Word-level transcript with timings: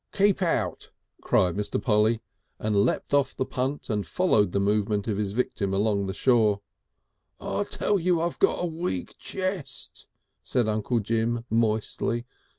"Keep 0.13 0.41
out!" 0.41 0.89
cried 1.21 1.55
Mr. 1.55 1.79
Polly, 1.79 2.23
and 2.57 2.75
leapt 2.75 3.13
off 3.13 3.35
the 3.35 3.45
punt 3.45 3.87
and 3.87 4.07
followed 4.07 4.51
the 4.51 4.59
movements 4.59 5.07
of 5.07 5.17
his 5.17 5.33
victim 5.33 5.75
along 5.75 6.07
the 6.07 6.13
shore. 6.15 6.61
"I 7.39 7.65
tell 7.65 7.99
you 7.99 8.19
I 8.19 8.31
got 8.39 8.63
a 8.63 8.65
weak 8.65 9.13
chess," 9.19 10.07
said 10.41 10.67
Uncle 10.67 11.01
Jim, 11.01 11.45
moistly. 11.51 12.25